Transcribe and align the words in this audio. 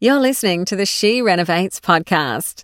You're 0.00 0.20
listening 0.20 0.64
to 0.66 0.76
the 0.76 0.86
She 0.86 1.22
Renovates 1.22 1.80
podcast. 1.80 2.62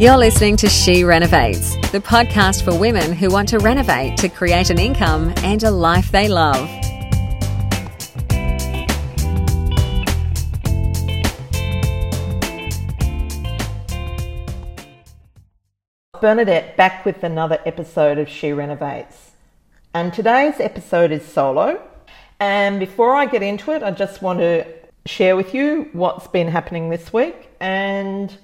You're 0.00 0.16
listening 0.16 0.56
to 0.56 0.68
She 0.70 1.04
Renovates, 1.04 1.74
the 1.92 2.00
podcast 2.00 2.62
for 2.64 2.74
women 2.74 3.12
who 3.12 3.28
want 3.28 3.50
to 3.50 3.58
renovate 3.58 4.16
to 4.16 4.30
create 4.30 4.70
an 4.70 4.78
income 4.78 5.34
and 5.44 5.62
a 5.62 5.70
life 5.70 6.10
they 6.10 6.26
love. 6.26 6.66
Bernadette 16.18 16.78
back 16.78 17.04
with 17.04 17.22
another 17.22 17.60
episode 17.66 18.16
of 18.16 18.26
She 18.26 18.54
Renovates. 18.54 19.32
And 19.92 20.14
today's 20.14 20.58
episode 20.60 21.12
is 21.12 21.26
solo. 21.26 21.86
And 22.38 22.80
before 22.80 23.14
I 23.14 23.26
get 23.26 23.42
into 23.42 23.72
it, 23.72 23.82
I 23.82 23.90
just 23.90 24.22
want 24.22 24.38
to 24.38 24.79
share 25.06 25.36
with 25.36 25.54
you 25.54 25.88
what's 25.92 26.28
been 26.28 26.48
happening 26.48 26.90
this 26.90 27.12
week. 27.12 27.48
And 27.60 28.36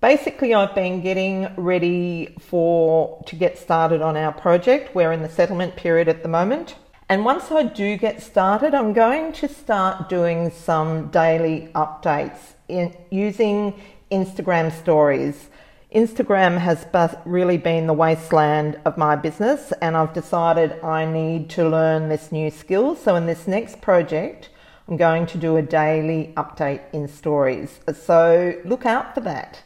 basically, 0.00 0.54
I've 0.54 0.74
been 0.74 1.00
getting 1.00 1.48
ready 1.56 2.34
for 2.40 3.22
to 3.26 3.36
get 3.36 3.58
started 3.58 4.02
on 4.02 4.16
our 4.16 4.32
project. 4.32 4.94
We're 4.94 5.12
in 5.12 5.22
the 5.22 5.28
settlement 5.28 5.76
period 5.76 6.08
at 6.08 6.22
the 6.22 6.28
moment. 6.28 6.76
And 7.08 7.24
once 7.24 7.52
I 7.52 7.62
do 7.62 7.96
get 7.96 8.20
started, 8.20 8.74
I'm 8.74 8.92
going 8.92 9.32
to 9.34 9.48
start 9.48 10.08
doing 10.08 10.50
some 10.50 11.08
daily 11.10 11.70
updates 11.74 12.54
in 12.68 12.96
using 13.10 13.80
Instagram 14.10 14.72
stories. 14.72 15.48
Instagram 15.94 16.58
has 16.58 16.84
really 17.24 17.58
been 17.58 17.86
the 17.86 17.92
wasteland 17.92 18.80
of 18.84 18.98
my 18.98 19.14
business, 19.14 19.72
and 19.80 19.96
I've 19.96 20.12
decided 20.12 20.82
I 20.82 21.04
need 21.04 21.48
to 21.50 21.68
learn 21.68 22.08
this 22.08 22.32
new 22.32 22.50
skill. 22.50 22.96
So, 22.96 23.14
in 23.14 23.26
this 23.26 23.46
next 23.46 23.80
project, 23.80 24.50
I'm 24.88 24.96
going 24.96 25.26
to 25.26 25.38
do 25.38 25.56
a 25.56 25.62
daily 25.62 26.32
update 26.36 26.82
in 26.92 27.08
stories. 27.08 27.80
So, 27.92 28.54
look 28.64 28.86
out 28.86 29.14
for 29.14 29.20
that. 29.22 29.62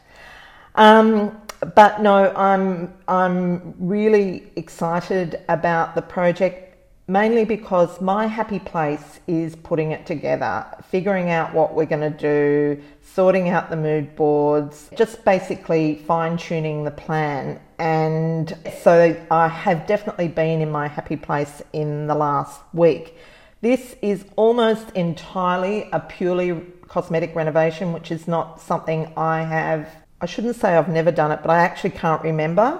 Um, 0.75 1.41
but 1.75 2.01
no, 2.01 2.33
I'm 2.35 2.93
I'm 3.07 3.75
really 3.77 4.51
excited 4.55 5.41
about 5.47 5.93
the 5.93 6.01
project 6.01 6.71
mainly 7.11 7.43
because 7.43 7.99
my 7.99 8.25
happy 8.25 8.59
place 8.59 9.19
is 9.27 9.53
putting 9.57 9.91
it 9.91 10.05
together, 10.05 10.65
figuring 10.89 11.29
out 11.29 11.53
what 11.53 11.73
we're 11.73 11.85
going 11.85 11.99
to 11.99 12.17
do, 12.17 12.81
sorting 13.01 13.49
out 13.49 13.69
the 13.69 13.75
mood 13.75 14.15
boards, 14.15 14.89
just 14.95 15.25
basically 15.25 15.95
fine 16.07 16.37
tuning 16.37 16.85
the 16.85 16.91
plan. 16.91 17.59
And 17.79 18.57
so 18.81 19.21
I 19.29 19.49
have 19.49 19.85
definitely 19.87 20.29
been 20.29 20.61
in 20.61 20.71
my 20.71 20.87
happy 20.87 21.17
place 21.17 21.61
in 21.73 22.07
the 22.07 22.15
last 22.15 22.61
week. 22.73 23.17
This 23.61 23.95
is 24.01 24.25
almost 24.35 24.89
entirely 24.95 25.87
a 25.91 25.99
purely 25.99 26.61
cosmetic 26.87 27.35
renovation, 27.35 27.93
which 27.93 28.11
is 28.11 28.27
not 28.27 28.59
something 28.59 29.13
I 29.15 29.43
have 29.43 29.87
I 30.23 30.27
shouldn't 30.27 30.55
say 30.55 30.75
I've 30.75 30.87
never 30.87 31.11
done 31.11 31.31
it, 31.31 31.39
but 31.41 31.49
I 31.49 31.63
actually 31.63 31.89
can't 31.89 32.21
remember 32.21 32.79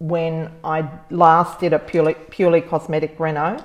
when 0.00 0.50
I 0.64 0.90
last 1.10 1.60
did 1.60 1.72
a 1.72 1.78
purely 1.78 2.14
purely 2.30 2.60
cosmetic 2.60 3.14
reno. 3.20 3.64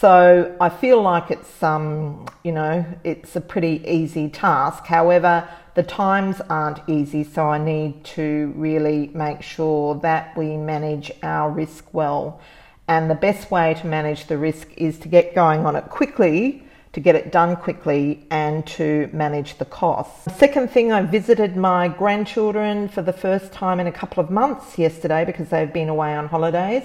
So 0.00 0.56
I 0.60 0.68
feel 0.68 1.00
like 1.00 1.30
it's 1.30 1.62
um, 1.62 2.26
you 2.42 2.50
know, 2.50 2.84
it's 3.04 3.36
a 3.36 3.40
pretty 3.40 3.84
easy 3.86 4.28
task. 4.28 4.84
However, 4.84 5.48
the 5.74 5.84
times 5.84 6.40
aren't 6.50 6.80
easy, 6.88 7.22
so 7.22 7.48
I 7.48 7.58
need 7.58 8.04
to 8.16 8.52
really 8.56 9.12
make 9.14 9.42
sure 9.42 9.94
that 10.00 10.36
we 10.36 10.56
manage 10.56 11.12
our 11.22 11.48
risk 11.50 11.94
well. 11.94 12.40
And 12.88 13.10
the 13.10 13.14
best 13.14 13.50
way 13.50 13.74
to 13.74 13.86
manage 13.86 14.26
the 14.26 14.38
risk 14.38 14.68
is 14.76 14.98
to 15.00 15.08
get 15.08 15.34
going 15.34 15.66
on 15.66 15.76
it 15.76 15.86
quickly 15.90 16.62
to 16.96 17.00
get 17.00 17.14
it 17.14 17.30
done 17.30 17.56
quickly 17.56 18.26
and 18.30 18.66
to 18.66 19.10
manage 19.12 19.58
the 19.58 19.66
costs. 19.66 20.34
Second 20.38 20.70
thing, 20.70 20.92
I 20.92 21.02
visited 21.02 21.54
my 21.54 21.88
grandchildren 21.88 22.88
for 22.88 23.02
the 23.02 23.12
first 23.12 23.52
time 23.52 23.80
in 23.80 23.86
a 23.86 23.92
couple 23.92 24.24
of 24.24 24.30
months 24.30 24.78
yesterday 24.78 25.22
because 25.26 25.50
they've 25.50 25.70
been 25.70 25.90
away 25.90 26.14
on 26.14 26.26
holidays. 26.26 26.84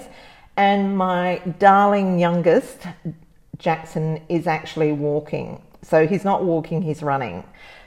And 0.58 0.98
my 0.98 1.40
darling 1.58 2.18
youngest, 2.18 2.86
Jackson, 3.56 4.20
is 4.28 4.46
actually 4.46 4.92
walking. 4.92 5.62
So 5.80 6.06
he's 6.06 6.26
not 6.26 6.44
walking, 6.44 6.82
he's 6.82 7.02
running. 7.02 7.42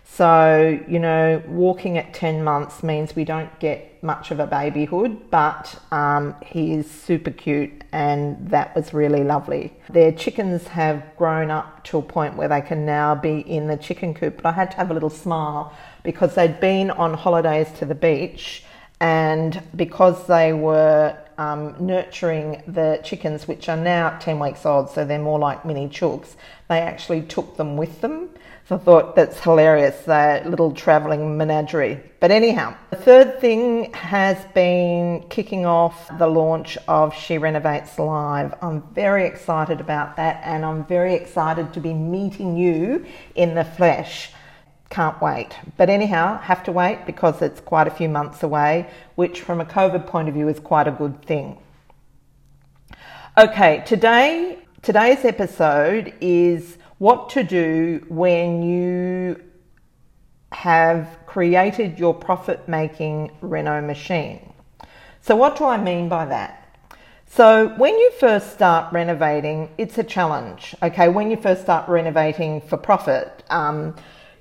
So, 0.08 0.80
you 0.88 1.00
know, 1.00 1.42
walking 1.48 1.98
at 1.98 2.14
10 2.14 2.44
months 2.44 2.84
means 2.84 3.16
we 3.16 3.26
don't 3.26 3.60
get 3.60 4.02
much 4.04 4.30
of 4.30 4.40
a 4.40 4.46
babyhood, 4.46 5.30
but 5.32 5.78
um, 5.92 6.36
he 6.46 6.74
is 6.74 6.90
super 6.90 7.32
cute 7.32 7.84
and 7.92 8.50
that 8.50 8.76
was 8.76 8.94
really 8.94 9.24
lovely. 9.24 9.74
Their 9.90 10.12
chickens 10.12 10.68
have 10.68 11.04
grown 11.18 11.50
up 11.50 11.84
to 11.86 11.98
a 11.98 12.02
point 12.02 12.38
where 12.38 12.48
they 12.48 12.62
can 12.62 12.86
now 12.86 13.16
be 13.16 13.40
in 13.40 13.68
the 13.68 13.78
chicken 13.78 14.14
coop, 14.14 14.38
but 14.38 14.46
I 14.46 14.52
had 14.52 14.72
to 14.72 14.78
have 14.78 14.92
a 14.92 14.94
little 14.94 15.10
smile 15.10 15.74
because 16.04 16.36
they'd 16.36 16.60
been 16.60 16.92
on 16.92 17.16
holidays 17.16 17.72
to 17.80 17.86
the 17.86 17.96
beach 17.96 18.64
and 19.00 19.62
because 19.76 20.28
they 20.28 20.54
were 20.54 21.18
um, 21.38 21.76
nurturing 21.80 22.64
the 22.68 23.00
chickens, 23.04 23.48
which 23.48 23.70
are 23.70 23.78
now 23.78 24.18
10 24.20 24.40
weeks 24.40 24.66
old, 24.66 24.90
so 24.90 25.06
they're 25.06 25.20
more 25.20 25.40
like 25.40 25.66
mini 25.66 25.88
chooks, 25.88 26.36
they 26.70 26.80
actually 26.80 27.22
took 27.22 27.58
them 27.58 27.78
with 27.78 28.02
them. 28.02 28.30
So 28.68 28.78
I 28.78 28.80
thought 28.80 29.16
that's 29.16 29.40
hilarious, 29.40 29.96
that 30.06 30.50
little 30.50 30.72
travelling 30.72 31.38
menagerie. 31.38 32.02
But 32.20 32.32
anyhow, 32.32 32.76
the 32.90 32.96
third 32.96 33.40
thing 33.40 33.94
has 33.94 34.44
been 34.56 35.24
kicking 35.30 35.68
off 35.68 36.10
the 36.18 36.26
launch 36.26 36.76
of 36.88 37.14
She 37.14 37.38
Renovates 37.38 38.00
Live. 38.00 38.56
I'm 38.64 38.82
very 38.94 39.28
excited 39.28 39.80
about 39.80 40.16
that 40.16 40.42
and 40.44 40.66
I'm 40.66 40.84
very 40.86 41.14
excited 41.14 41.74
to 41.74 41.80
be 41.80 41.94
meeting 41.94 42.58
you 42.58 43.06
in 43.36 43.54
the 43.54 43.64
flesh. 43.64 44.32
Can't 44.90 45.20
wait. 45.22 45.58
But 45.78 45.90
anyhow, 45.90 46.40
have 46.40 46.64
to 46.64 46.72
wait 46.72 47.06
because 47.06 47.42
it's 47.42 47.60
quite 47.60 47.88
a 47.88 47.92
few 47.92 48.08
months 48.08 48.44
away, 48.44 48.90
which 49.16 49.42
from 49.42 49.60
a 49.60 49.66
COVID 49.66 50.06
point 50.08 50.28
of 50.30 50.36
view 50.36 50.48
is 50.48 50.60
quite 50.60 50.88
a 50.88 50.92
good 50.92 51.22
thing. 51.26 51.58
Okay, 53.38 53.84
today 53.86 54.60
today's 54.86 55.26
episode 55.26 56.14
is 56.22 56.78
what 57.00 57.28
to 57.32 57.44
do 57.44 58.06
when 58.08 58.62
you 58.62 59.44
have 60.52 61.18
created 61.26 61.98
your 61.98 62.14
profit 62.14 62.68
making 62.70 63.32
Reno 63.42 63.82
machine. 63.82 64.54
So, 65.22 65.36
what 65.36 65.58
do 65.58 65.66
I 65.66 65.78
mean 65.78 66.08
by 66.08 66.26
that? 66.26 66.80
So, 67.26 67.70
when 67.78 67.98
you 67.98 68.12
first 68.20 68.54
start 68.54 68.94
renovating, 68.94 69.70
it's 69.80 69.98
a 69.98 70.04
challenge. 70.04 70.76
Okay, 70.84 71.10
when 71.10 71.32
you 71.32 71.38
first 71.38 71.64
start 71.64 71.90
renovating 71.90 72.62
for 72.62 72.78
profit, 72.78 73.44
um, 73.50 73.96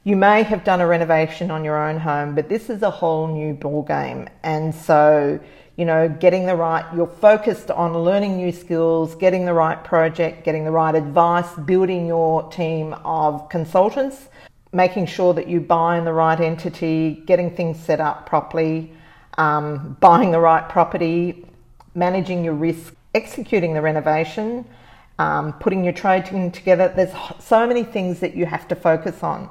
you 0.05 0.17
may 0.17 0.43
have 0.43 0.65
done 0.65 0.83
a 0.83 0.87
renovation 0.87 1.51
on 1.51 1.65
your 1.65 1.83
own 1.89 1.99
home, 1.99 2.35
but 2.35 2.51
this 2.51 2.69
is 2.69 2.83
a 2.83 2.91
whole 2.91 3.27
new 3.27 3.55
ball 3.55 3.83
game. 3.83 4.29
And 4.43 4.75
so, 4.75 5.41
you 5.77 5.87
know, 5.87 6.11
getting 6.11 6.45
the 6.45 6.55
right, 6.55 6.85
you're 6.95 7.07
focused 7.07 7.71
on 7.71 7.97
learning 7.97 8.37
new 8.37 8.53
skills, 8.53 9.15
getting 9.15 9.47
the 9.47 9.55
right 9.55 9.83
project, 9.83 10.45
getting 10.45 10.65
the 10.67 10.71
right 10.71 10.95
advice, 10.95 11.51
building 11.65 12.07
your 12.07 12.43
team 12.51 12.93
of 13.03 13.49
consultants, 13.49 14.29
making 14.75 15.07
sure 15.07 15.33
that 15.33 15.49
you 15.49 15.59
buy 15.59 15.97
in 15.97 16.05
the 16.05 16.13
right 16.13 16.39
entity, 16.39 17.23
getting 17.25 17.57
things 17.57 17.81
set 17.81 17.99
up 17.99 18.27
properly, 18.27 18.93
um, 19.39 19.97
buying 20.01 20.33
the 20.33 20.41
right 20.41 20.69
property, 20.69 21.47
managing 21.95 22.45
your 22.45 22.55
risk, 22.55 22.95
executing 23.15 23.73
the 23.73 23.81
renovation, 23.81 24.67
um, 25.19 25.55
putting 25.55 25.83
your 25.83 25.95
trade 25.95 26.27
team 26.27 26.51
together. 26.51 26.93
There's 26.95 27.15
so 27.39 27.67
many 27.67 27.85
things 27.85 28.21
that 28.21 28.37
you 28.37 28.45
have 28.45 28.69
to 28.69 28.75
focus 28.77 29.23
on. 29.23 29.49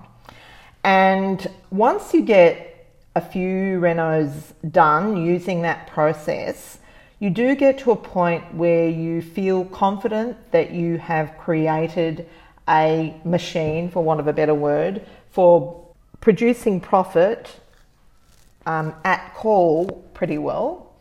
And 0.83 1.45
once 1.71 2.13
you 2.13 2.21
get 2.21 2.87
a 3.15 3.21
few 3.21 3.79
renos 3.79 4.53
done 4.71 5.17
using 5.17 5.61
that 5.61 5.87
process, 5.87 6.79
you 7.19 7.29
do 7.29 7.55
get 7.55 7.77
to 7.79 7.91
a 7.91 7.95
point 7.95 8.53
where 8.53 8.89
you 8.89 9.21
feel 9.21 9.65
confident 9.65 10.51
that 10.51 10.71
you 10.71 10.97
have 10.97 11.37
created 11.37 12.27
a 12.67 13.15
machine, 13.23 13.89
for 13.89 14.03
want 14.03 14.19
of 14.19 14.27
a 14.27 14.33
better 14.33 14.53
word, 14.53 15.05
for 15.31 15.87
producing 16.19 16.79
profit 16.79 17.59
um, 18.65 18.93
at 19.03 19.33
call 19.33 19.87
pretty 20.13 20.37
well. 20.37 20.93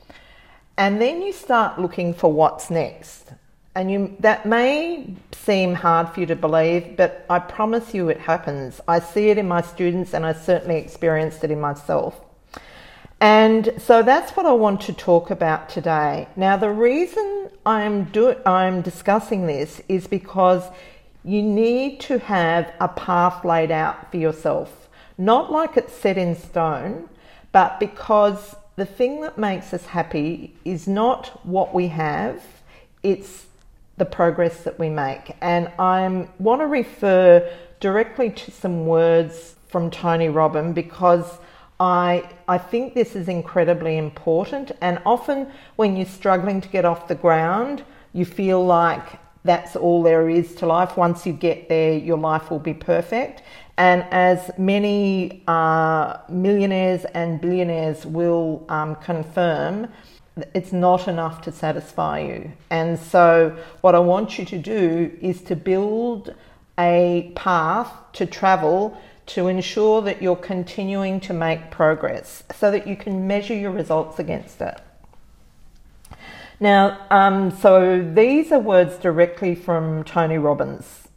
And 0.76 1.00
then 1.00 1.22
you 1.22 1.32
start 1.32 1.80
looking 1.80 2.14
for 2.14 2.32
what's 2.32 2.70
next. 2.70 3.32
And 3.74 3.90
you, 3.90 4.16
that 4.20 4.44
may 4.44 5.14
seem 5.32 5.74
hard 5.74 6.10
for 6.10 6.20
you 6.20 6.26
to 6.26 6.36
believe, 6.36 6.96
but 6.96 7.24
I 7.30 7.38
promise 7.38 7.94
you 7.94 8.10
it 8.10 8.20
happens. 8.20 8.80
I 8.86 9.00
see 9.00 9.30
it 9.30 9.38
in 9.38 9.48
my 9.48 9.62
students 9.62 10.12
and 10.12 10.26
I 10.26 10.34
certainly 10.34 10.76
experienced 10.76 11.42
it 11.42 11.50
in 11.50 11.60
myself. 11.60 12.20
And 13.20 13.72
so 13.78 14.02
that's 14.02 14.32
what 14.32 14.46
I 14.46 14.52
want 14.52 14.80
to 14.82 14.92
talk 14.92 15.30
about 15.30 15.68
today. 15.68 16.28
Now, 16.36 16.56
the 16.56 16.70
reason 16.70 17.50
I'm, 17.64 18.04
do, 18.04 18.36
I'm 18.44 18.82
discussing 18.82 19.46
this 19.46 19.80
is 19.88 20.06
because 20.06 20.64
you 21.24 21.40
need 21.40 22.00
to 22.00 22.18
have 22.18 22.72
a 22.80 22.88
path 22.88 23.44
laid 23.44 23.70
out 23.70 24.10
for 24.10 24.16
yourself. 24.16 24.88
Not 25.16 25.52
like 25.52 25.76
it's 25.76 25.94
set 25.94 26.18
in 26.18 26.34
stone, 26.34 27.08
but 27.52 27.78
because 27.78 28.56
the 28.76 28.86
thing 28.86 29.20
that 29.20 29.38
makes 29.38 29.72
us 29.72 29.86
happy 29.86 30.56
is 30.64 30.88
not 30.88 31.46
what 31.46 31.72
we 31.72 31.88
have, 31.88 32.42
it's 33.02 33.46
the 33.96 34.04
progress 34.04 34.64
that 34.64 34.78
we 34.78 34.88
make. 34.88 35.36
And 35.40 35.70
I 35.78 36.28
want 36.38 36.60
to 36.60 36.66
refer 36.66 37.50
directly 37.80 38.30
to 38.30 38.50
some 38.50 38.86
words 38.86 39.56
from 39.68 39.90
Tony 39.90 40.28
Robin 40.28 40.72
because 40.72 41.38
I, 41.80 42.28
I 42.46 42.58
think 42.58 42.94
this 42.94 43.16
is 43.16 43.28
incredibly 43.28 43.98
important. 43.98 44.70
And 44.80 45.00
often 45.04 45.48
when 45.76 45.96
you're 45.96 46.06
struggling 46.06 46.60
to 46.60 46.68
get 46.68 46.84
off 46.84 47.08
the 47.08 47.14
ground, 47.14 47.84
you 48.12 48.24
feel 48.24 48.64
like 48.64 49.18
that's 49.44 49.74
all 49.74 50.02
there 50.02 50.28
is 50.28 50.54
to 50.56 50.66
life. 50.66 50.96
Once 50.96 51.26
you 51.26 51.32
get 51.32 51.68
there, 51.68 51.98
your 51.98 52.18
life 52.18 52.50
will 52.50 52.60
be 52.60 52.74
perfect. 52.74 53.42
And 53.78 54.04
as 54.12 54.50
many 54.58 55.42
uh, 55.48 56.18
millionaires 56.28 57.04
and 57.06 57.40
billionaires 57.40 58.06
will 58.06 58.64
um, 58.68 58.94
confirm, 58.96 59.88
it's 60.54 60.72
not 60.72 61.08
enough 61.08 61.42
to 61.42 61.52
satisfy 61.52 62.20
you. 62.20 62.52
And 62.70 62.98
so, 62.98 63.56
what 63.80 63.94
I 63.94 63.98
want 63.98 64.38
you 64.38 64.44
to 64.46 64.58
do 64.58 65.16
is 65.20 65.42
to 65.42 65.56
build 65.56 66.34
a 66.78 67.32
path 67.34 67.92
to 68.14 68.26
travel 68.26 68.98
to 69.24 69.48
ensure 69.48 70.02
that 70.02 70.20
you're 70.20 70.36
continuing 70.36 71.20
to 71.20 71.32
make 71.32 71.70
progress 71.70 72.42
so 72.54 72.70
that 72.70 72.86
you 72.86 72.96
can 72.96 73.26
measure 73.26 73.54
your 73.54 73.70
results 73.70 74.18
against 74.18 74.60
it. 74.60 74.78
Now, 76.60 76.98
um, 77.10 77.50
so 77.50 78.02
these 78.02 78.52
are 78.52 78.58
words 78.58 78.96
directly 78.96 79.54
from 79.54 80.04
Tony 80.04 80.38
Robbins. 80.38 81.08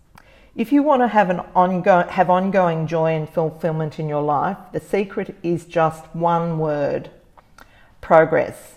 If 0.55 0.71
you 0.71 0.81
want 0.81 1.01
to 1.01 1.07
have 1.07 1.29
an 1.29 1.41
ongoing 1.53 2.07
have 2.07 2.29
ongoing 2.29 2.87
joy 2.87 3.13
and 3.13 3.29
fulfillment 3.29 3.99
in 3.99 4.07
your 4.07 4.23
life, 4.23 4.57
the 4.71 4.79
secret 4.79 5.35
is 5.43 5.65
just 5.65 6.05
one 6.15 6.57
word: 6.57 7.09
progress. 8.01 8.74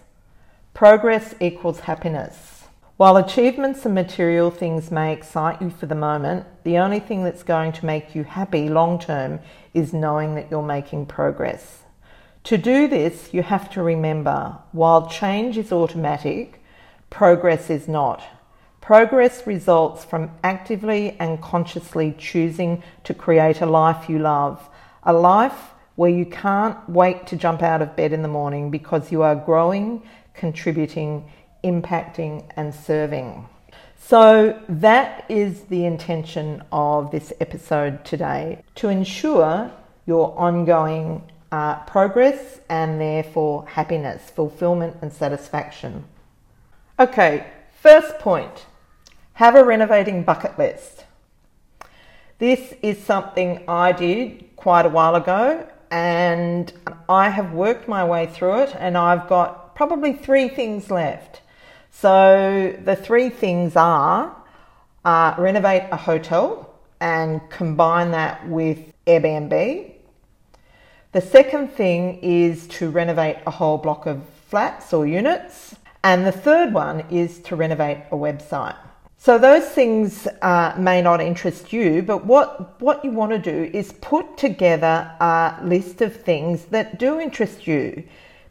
Progress 0.79 1.35
equals 1.41 1.81
happiness. 1.81 2.69
While 2.99 3.17
achievements 3.17 3.85
and 3.85 3.97
material 3.97 4.53
things 4.53 4.93
may 4.93 5.13
excite 5.13 5.61
you 5.61 5.71
for 5.71 5.87
the 5.87 5.97
moment, 5.97 6.47
the 6.63 6.79
only 6.79 7.01
thing 7.01 7.25
that's 7.25 7.43
going 7.43 7.73
to 7.73 7.85
make 7.85 8.15
you 8.15 8.23
happy 8.23 8.69
long 8.69 9.01
term 9.01 9.41
is 9.75 9.93
knowing 9.93 10.37
that 10.37 10.53
you're 10.53 10.63
making 10.63 11.07
progress. 11.07 11.83
To 12.45 12.57
do 12.57 12.87
this, 12.87 13.35
you 13.35 13.43
have 13.43 13.69
to 13.71 13.83
remember 13.83 14.57
while 14.71 15.11
change 15.11 15.59
is 15.59 15.73
automatic, 15.73 16.63
progress 17.11 17.71
is 17.71 17.89
not. 17.89 18.23
Progress 18.81 19.49
results 19.49 20.05
from 20.05 20.31
actively 20.45 21.17
and 21.19 21.43
consciously 21.43 22.15
choosing 22.17 22.85
to 23.03 23.15
create 23.15 23.61
a 23.61 23.67
life 23.67 24.09
you 24.09 24.21
love, 24.21 24.69
a 25.03 25.13
life 25.13 25.73
where 25.97 26.09
you 26.09 26.25
can't 26.25 26.89
wait 26.89 27.27
to 27.27 27.35
jump 27.35 27.61
out 27.61 27.83
of 27.83 27.97
bed 27.97 28.13
in 28.13 28.23
the 28.23 28.29
morning 28.29 28.71
because 28.71 29.11
you 29.11 29.23
are 29.23 29.35
growing, 29.35 30.01
contributing, 30.39 31.31
impacting, 31.63 32.49
and 32.57 32.75
serving. 32.75 33.47
So, 33.99 34.59
that 34.69 35.27
is 35.29 35.63
the 35.65 35.85
intention 35.85 36.63
of 36.73 37.11
this 37.11 37.33
episode 37.41 38.05
today 38.05 38.63
to 38.77 38.89
ensure 38.89 39.71
your 40.07 40.39
ongoing 40.39 41.23
uh, 41.53 41.81
progress 41.81 42.61
and 42.69 43.01
therefore 43.01 43.67
happiness, 43.67 44.31
fulfillment, 44.31 44.97
and 45.03 45.13
satisfaction. 45.13 46.05
Okay, 46.99 47.47
first 47.81 48.19
point 48.19 48.67
have 49.35 49.55
a 49.55 49.65
renovating 49.65 50.25
bucket 50.25 50.59
list. 50.59 51.05
This 52.39 52.75
is 52.83 52.99
something 52.99 53.63
I 53.69 53.93
did 53.93 54.57
quite 54.57 54.85
a 54.85 54.89
while 54.89 55.15
ago 55.15 55.65
and 55.91 56.73
I 57.09 57.31
have 57.31 57.53
worked 57.53 57.87
my 57.87 58.05
way 58.05 58.27
through 58.27 58.63
it 58.63 58.75
and 58.77 58.99
I've 58.99 59.29
got 59.29 59.68
probably 59.79 60.13
three 60.13 60.49
things 60.49 60.91
left. 60.91 61.41
So 61.93 62.77
the 62.85 62.97
three 62.97 63.31
things 63.31 63.77
are 63.77 64.37
uh, 65.05 65.37
renovate 65.39 65.85
a 65.93 65.97
hotel 65.97 66.75
and 67.01 67.41
combine 67.49 68.11
that 68.11 68.49
with 68.49 68.93
Airbnb, 69.07 69.93
the 71.13 71.21
second 71.21 71.69
thing 71.69 72.19
is 72.23 72.67
to 72.79 72.91
renovate 72.91 73.37
a 73.47 73.53
whole 73.53 73.79
block 73.79 74.07
of 74.07 74.21
flats 74.49 74.93
or 74.93 75.07
units. 75.07 75.77
And 76.03 76.27
the 76.27 76.33
third 76.33 76.75
one 76.75 77.05
is 77.09 77.39
to 77.43 77.55
renovate 77.55 77.99
a 78.11 78.17
website. 78.17 78.77
So 79.17 79.39
those 79.39 79.69
things 79.69 80.27
uh, 80.43 80.75
may 80.77 81.03
not 81.03 81.21
interest 81.21 81.73
you, 81.73 82.03
but 82.03 82.27
what, 82.27 82.81
what 82.81 83.05
you 83.05 83.13
want 83.13 83.31
to 83.31 83.39
do 83.39 83.71
is 83.73 83.93
put 84.01 84.37
together 84.37 85.09
a 85.21 85.57
list 85.63 86.03
of 86.03 86.17
things 86.17 86.65
that 86.67 86.99
do 86.99 87.21
interest 87.21 87.69
you 87.69 88.03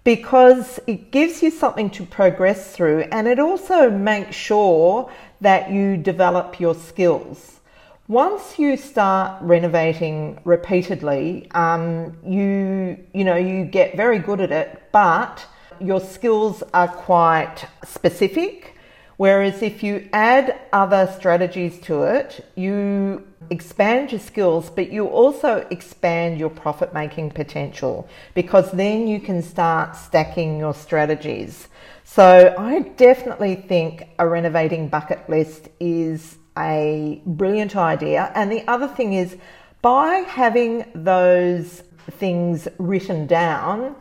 because 0.08 0.80
it 0.88 1.12
gives 1.12 1.44
you 1.44 1.52
something 1.52 1.90
to 1.90 2.06
progress 2.06 2.74
through 2.74 3.02
and 3.12 3.28
it 3.28 3.40
also 3.40 3.92
makes 3.92 4.34
sure 4.34 5.12
that 5.42 5.70
you 5.70 5.98
develop 5.98 6.62
your 6.62 6.74
skills. 6.74 7.60
Once 8.08 8.58
you 8.58 8.78
start 8.78 9.38
renovating 9.42 10.40
repeatedly, 10.46 11.46
um, 11.52 12.18
you 12.26 12.98
you 13.14 13.26
know 13.26 13.36
you 13.36 13.66
get 13.66 13.98
very 13.98 14.18
good 14.18 14.40
at 14.40 14.50
it, 14.50 14.82
but 14.94 15.46
your 15.82 16.00
skills 16.00 16.64
are 16.74 16.88
quite 16.88 17.66
specific. 17.84 18.77
Whereas 19.18 19.64
if 19.64 19.82
you 19.82 20.08
add 20.14 20.60
other 20.72 21.12
strategies 21.18 21.80
to 21.82 22.04
it, 22.04 22.46
you 22.56 23.28
expand 23.50 24.12
your 24.12 24.22
skills, 24.22 24.70
but 24.70 24.92
you 24.92 25.08
also 25.08 25.66
expand 25.72 26.40
your 26.40 26.52
profit 26.52 26.94
making 26.94 27.32
potential 27.32 28.08
because 28.36 28.72
then 28.72 29.08
you 29.08 29.20
can 29.20 29.42
start 29.42 29.96
stacking 29.96 30.60
your 30.60 30.74
strategies. 30.74 31.68
So 32.04 32.54
I 32.58 32.80
definitely 32.80 33.56
think 33.56 34.08
a 34.20 34.28
renovating 34.28 34.88
bucket 34.88 35.28
list 35.28 35.70
is 35.80 36.38
a 36.58 37.22
brilliant 37.26 37.76
idea. 37.76 38.32
And 38.36 38.52
the 38.52 38.68
other 38.68 38.88
thing 38.88 39.14
is, 39.14 39.36
by 39.82 40.26
having 40.28 40.86
those 40.94 41.84
things 42.12 42.68
written 42.78 43.28
down, 43.28 43.96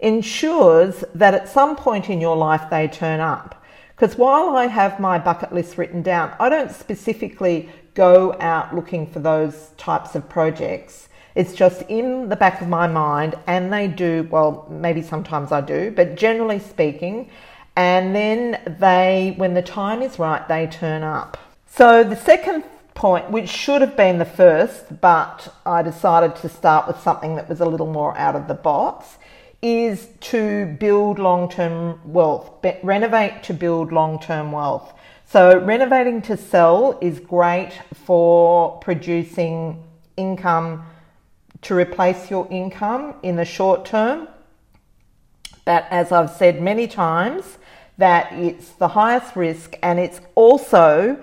ensures 0.00 1.04
that 1.14 1.34
at 1.34 1.48
some 1.48 1.74
point 1.74 2.08
in 2.08 2.20
your 2.20 2.36
life 2.36 2.70
they 2.70 2.86
turn 2.88 3.20
up. 3.20 3.57
Because 3.98 4.16
while 4.16 4.50
I 4.50 4.68
have 4.68 5.00
my 5.00 5.18
bucket 5.18 5.52
list 5.52 5.76
written 5.76 6.02
down, 6.02 6.32
I 6.38 6.48
don't 6.48 6.70
specifically 6.70 7.68
go 7.94 8.36
out 8.38 8.72
looking 8.72 9.10
for 9.10 9.18
those 9.18 9.72
types 9.76 10.14
of 10.14 10.28
projects. 10.28 11.08
It's 11.34 11.52
just 11.52 11.82
in 11.82 12.28
the 12.28 12.36
back 12.36 12.60
of 12.60 12.68
my 12.68 12.86
mind, 12.86 13.34
and 13.48 13.72
they 13.72 13.88
do, 13.88 14.28
well, 14.30 14.68
maybe 14.70 15.02
sometimes 15.02 15.50
I 15.50 15.62
do, 15.62 15.90
but 15.90 16.14
generally 16.14 16.60
speaking, 16.60 17.28
and 17.74 18.14
then 18.14 18.76
they, 18.78 19.34
when 19.36 19.54
the 19.54 19.62
time 19.62 20.00
is 20.02 20.16
right, 20.20 20.46
they 20.46 20.68
turn 20.68 21.02
up. 21.02 21.36
So 21.66 22.04
the 22.04 22.14
second 22.14 22.62
point, 22.94 23.32
which 23.32 23.48
should 23.48 23.80
have 23.80 23.96
been 23.96 24.18
the 24.18 24.24
first, 24.24 25.00
but 25.00 25.52
I 25.66 25.82
decided 25.82 26.36
to 26.36 26.48
start 26.48 26.86
with 26.86 27.00
something 27.00 27.34
that 27.34 27.48
was 27.48 27.60
a 27.60 27.66
little 27.66 27.92
more 27.92 28.16
out 28.16 28.36
of 28.36 28.46
the 28.46 28.54
box, 28.54 29.16
is 29.60 30.08
to 30.20 30.76
build 30.78 31.18
long 31.18 31.48
term 31.48 32.00
wealth, 32.04 32.50
renovate 32.82 33.42
to 33.44 33.54
build 33.54 33.92
long 33.92 34.20
term 34.20 34.52
wealth. 34.52 34.92
So, 35.26 35.58
renovating 35.58 36.22
to 36.22 36.36
sell 36.36 36.98
is 37.02 37.20
great 37.20 37.72
for 37.94 38.78
producing 38.78 39.82
income 40.16 40.84
to 41.62 41.74
replace 41.74 42.30
your 42.30 42.46
income 42.50 43.14
in 43.22 43.36
the 43.36 43.44
short 43.44 43.84
term. 43.84 44.28
But 45.64 45.86
as 45.90 46.12
I've 46.12 46.30
said 46.30 46.62
many 46.62 46.86
times, 46.86 47.58
that 47.98 48.32
it's 48.32 48.70
the 48.70 48.88
highest 48.88 49.36
risk 49.36 49.74
and 49.82 49.98
it's 49.98 50.20
also 50.34 51.20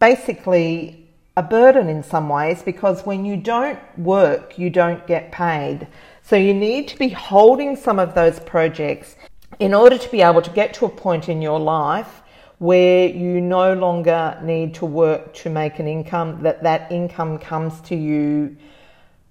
basically 0.00 1.06
a 1.36 1.42
burden 1.42 1.88
in 1.88 2.02
some 2.02 2.28
ways 2.28 2.62
because 2.62 3.04
when 3.04 3.24
you 3.24 3.36
don't 3.36 3.78
work, 3.98 4.58
you 4.58 4.70
don't 4.70 5.06
get 5.06 5.30
paid. 5.32 5.86
So 6.26 6.36
you 6.36 6.54
need 6.54 6.88
to 6.88 6.98
be 6.98 7.10
holding 7.10 7.76
some 7.76 7.98
of 7.98 8.14
those 8.14 8.40
projects 8.40 9.14
in 9.60 9.74
order 9.74 9.98
to 9.98 10.10
be 10.10 10.22
able 10.22 10.42
to 10.42 10.50
get 10.50 10.72
to 10.74 10.86
a 10.86 10.88
point 10.88 11.28
in 11.28 11.42
your 11.42 11.60
life 11.60 12.22
where 12.58 13.06
you 13.08 13.40
no 13.40 13.74
longer 13.74 14.38
need 14.42 14.74
to 14.76 14.86
work 14.86 15.34
to 15.34 15.50
make 15.50 15.78
an 15.78 15.86
income, 15.86 16.42
that 16.42 16.62
that 16.62 16.90
income 16.90 17.38
comes 17.38 17.80
to 17.82 17.94
you 17.94 18.56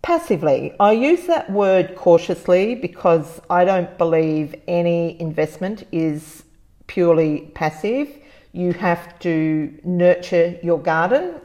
passively. 0.04 0.74
I 0.80 0.92
use 0.92 1.26
that 1.26 1.50
word 1.52 1.96
cautiously 1.96 2.76
because 2.76 3.42
I 3.50 3.66
don't 3.66 3.98
believe 3.98 4.54
any 4.68 5.20
investment 5.20 5.88
is 5.92 6.44
purely 6.86 7.52
passive 7.56 8.20
you 8.54 8.72
have 8.74 9.18
to 9.20 9.74
nurture 9.84 10.58
your 10.62 10.80
garden, 10.80 11.42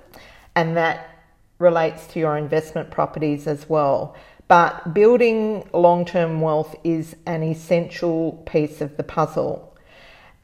and 0.54 0.76
that 0.76 1.24
relates 1.58 2.06
to 2.08 2.20
your 2.20 2.36
investment 2.36 2.90
properties 2.90 3.46
as 3.46 3.68
well. 3.68 4.14
But 4.48 4.94
building 4.94 5.68
long 5.72 6.04
term 6.04 6.40
wealth 6.40 6.74
is 6.82 7.16
an 7.26 7.42
essential 7.42 8.42
piece 8.46 8.80
of 8.80 8.96
the 8.96 9.02
puzzle. 9.02 9.76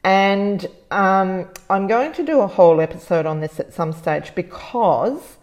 And 0.03 0.67
um, 0.91 1.49
I'm 1.67 1.87
going 1.87 2.13
to 2.13 2.23
do 2.23 2.41
a 2.41 2.47
whole 2.47 2.79
episode 2.79 3.25
on 3.25 3.41
this 3.41 3.59
at 3.59 3.73
some 3.73 3.91
stage 3.91 4.35
because 4.35 5.37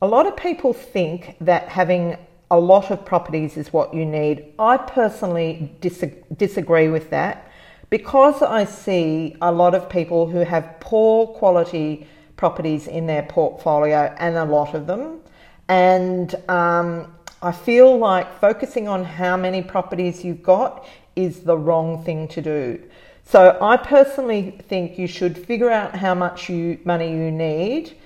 a 0.00 0.06
lot 0.06 0.26
of 0.26 0.36
people 0.36 0.72
think 0.72 1.36
that 1.40 1.68
having 1.68 2.16
a 2.48 2.60
lot 2.60 2.92
of 2.92 3.04
properties 3.04 3.56
is 3.56 3.72
what 3.72 3.92
you 3.92 4.06
need. 4.06 4.52
I 4.60 4.76
personally 4.76 5.76
dis- 5.80 6.04
disagree 6.36 6.88
with 6.88 7.10
that 7.10 7.50
because 7.90 8.42
I 8.42 8.64
see 8.64 9.36
a 9.42 9.50
lot 9.50 9.74
of 9.74 9.88
people 9.88 10.28
who 10.28 10.38
have 10.38 10.78
poor 10.78 11.26
quality 11.26 12.06
properties 12.36 12.86
in 12.86 13.06
their 13.06 13.22
portfolio, 13.22 14.14
and 14.18 14.36
a 14.36 14.44
lot 14.44 14.74
of 14.74 14.86
them, 14.86 15.20
And 15.68 16.34
um, 16.48 17.15
I 17.42 17.52
feel 17.52 17.98
like 17.98 18.40
focusing 18.40 18.88
on 18.88 19.04
how 19.04 19.36
many 19.36 19.62
properties 19.62 20.24
you've 20.24 20.42
got 20.42 20.86
is 21.14 21.40
the 21.40 21.56
wrong 21.56 22.02
thing 22.04 22.28
to 22.28 22.40
do. 22.40 22.82
So 23.24 23.58
I 23.60 23.76
personally 23.76 24.58
think 24.68 24.98
you 24.98 25.06
should 25.06 25.36
figure 25.36 25.70
out 25.70 25.94
how 25.94 26.14
much 26.14 26.48
you, 26.48 26.78
money 26.84 27.10
you 27.10 27.30
need, 27.30 27.96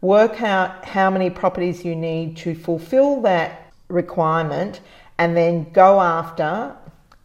work 0.00 0.42
out 0.42 0.84
how 0.84 1.10
many 1.10 1.30
properties 1.30 1.84
you 1.84 1.94
need 1.94 2.36
to 2.38 2.54
fulfill 2.54 3.20
that 3.22 3.72
requirement, 3.88 4.80
and 5.18 5.36
then 5.36 5.70
go 5.72 6.00
after 6.00 6.74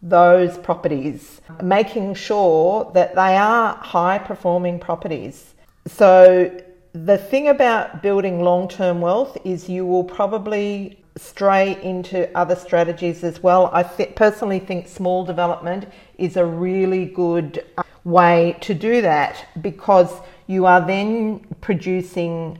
those 0.01 0.57
properties, 0.57 1.41
making 1.63 2.13
sure 2.13 2.91
that 2.93 3.15
they 3.15 3.38
are 3.38 3.75
high 3.77 4.17
performing 4.19 4.79
properties. 4.79 5.53
So 5.88 6.51
the 6.93 7.17
thing 7.17 7.48
about 7.48 8.03
building 8.03 8.41
long 8.43 8.67
term 8.67 9.01
wealth 9.01 9.38
is 9.45 9.69
you 9.69 9.86
will 9.86 10.03
probably 10.03 11.00
stray 11.17 11.81
into 11.81 12.36
other 12.38 12.55
strategies 12.55 13.24
as 13.24 13.41
well. 13.41 13.69
I 13.74 13.84
th- 13.84 14.15
personally 14.15 14.60
think 14.60 14.88
small 14.88 15.25
development 15.25 15.88
is 16.17 16.36
a 16.36 16.45
really 16.45 17.05
good 17.05 17.65
uh, 17.77 17.84
way 18.03 18.57
to 18.62 18.74
do 18.74 19.01
that 19.01 19.45
because 19.62 20.12
you 20.48 20.65
are 20.65 20.86
then 20.86 21.39
producing 21.62 22.60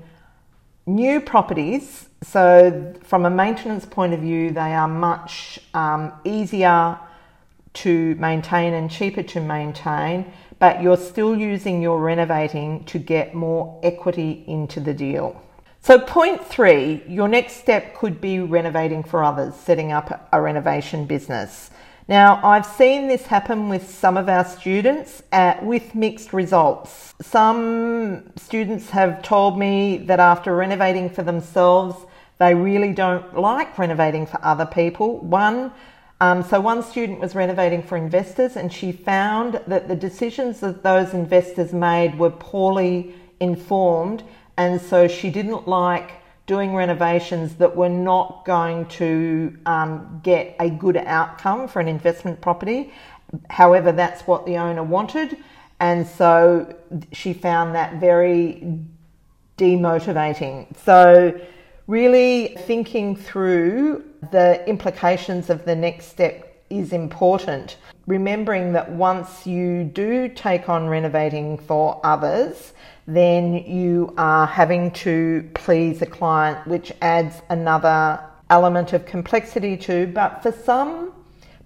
new 0.85 1.19
properties. 1.19 2.09
So, 2.24 2.93
from 3.03 3.25
a 3.25 3.29
maintenance 3.29 3.85
point 3.85 4.13
of 4.13 4.21
view, 4.21 4.51
they 4.51 4.74
are 4.74 4.88
much 4.88 5.59
um, 5.74 6.13
easier 6.24 6.97
to 7.74 8.15
maintain 8.15 8.74
and 8.74 8.89
cheaper 8.89 9.21
to 9.21 9.41
maintain, 9.41 10.31
but 10.59 10.81
you're 10.81 10.97
still 10.97 11.35
using 11.35 11.81
your 11.81 12.00
renovating 12.00 12.85
to 12.85 12.97
get 12.97 13.35
more 13.35 13.79
equity 13.83 14.45
into 14.47 14.79
the 14.79 14.93
deal. 14.93 15.41
So, 15.85 15.99
point 15.99 16.43
three, 16.43 17.03
your 17.07 17.27
next 17.27 17.57
step 17.57 17.93
could 17.93 18.19
be 18.19 18.39
renovating 18.39 19.03
for 19.03 19.23
others, 19.23 19.53
setting 19.53 19.91
up 19.91 20.27
a 20.33 20.41
renovation 20.41 21.05
business. 21.05 21.69
Now, 22.07 22.39
I've 22.43 22.65
seen 22.65 23.07
this 23.07 23.27
happen 23.27 23.69
with 23.69 23.87
some 23.87 24.17
of 24.17 24.27
our 24.27 24.45
students 24.45 25.21
uh, 25.31 25.57
with 25.61 25.93
mixed 25.93 26.33
results. 26.33 27.13
Some 27.21 28.31
students 28.35 28.89
have 28.89 29.21
told 29.21 29.59
me 29.59 29.97
that 30.07 30.19
after 30.19 30.55
renovating 30.55 31.07
for 31.07 31.21
themselves, 31.21 32.07
they 32.39 32.55
really 32.55 32.91
don't 32.91 33.37
like 33.37 33.77
renovating 33.77 34.25
for 34.25 34.43
other 34.43 34.65
people. 34.65 35.19
One, 35.19 35.71
um, 36.19 36.41
so 36.41 36.59
one 36.59 36.81
student 36.81 37.19
was 37.19 37.35
renovating 37.35 37.83
for 37.83 37.95
investors 37.95 38.55
and 38.55 38.73
she 38.73 38.91
found 38.91 39.61
that 39.67 39.87
the 39.87 39.95
decisions 39.95 40.61
that 40.61 40.81
those 40.81 41.13
investors 41.13 41.73
made 41.73 42.17
were 42.17 42.31
poorly 42.31 43.13
informed 43.39 44.23
and 44.57 44.81
so 44.81 45.07
she 45.07 45.29
didn't 45.29 45.67
like 45.67 46.12
doing 46.47 46.75
renovations 46.75 47.55
that 47.55 47.75
were 47.75 47.89
not 47.89 48.45
going 48.45 48.85
to 48.85 49.57
um, 49.65 50.21
get 50.24 50.55
a 50.59 50.69
good 50.69 50.97
outcome 50.97 51.67
for 51.67 51.79
an 51.79 51.88
investment 51.88 52.39
property. 52.39 52.93
However, 53.50 53.91
that's 53.91 54.21
what 54.27 54.45
the 54.45 54.57
owner 54.57 54.83
wanted, 54.83 55.38
and 55.79 56.07
so 56.07 56.75
she 57.12 57.33
found 57.33 57.75
that 57.75 58.00
very 58.00 58.79
demotivating. 59.57 60.75
So, 60.77 61.39
really 61.88 62.55
thinking 62.59 63.15
through 63.15 64.03
the 64.31 64.67
implications 64.67 65.50
of 65.50 65.65
the 65.65 65.75
next 65.75 66.07
step 66.07 66.54
is 66.69 66.93
important. 66.93 67.77
Remembering 68.07 68.74
that 68.74 68.91
once 68.91 69.48
you 69.48 69.84
do 69.84 70.29
take 70.29 70.69
on 70.69 70.88
renovating 70.88 71.57
for 71.57 72.00
others, 72.03 72.74
then 73.07 73.53
you 73.53 74.13
are 74.17 74.48
having 74.48 74.91
to 74.91 75.48
please 75.53 76.01
a 76.01 76.05
client, 76.05 76.65
which 76.67 76.91
adds 77.01 77.41
another 77.50 78.19
element 78.50 78.93
of 78.93 79.05
complexity 79.05 79.77
to. 79.77 80.07
But 80.07 80.41
for 80.41 80.51
some 80.51 81.13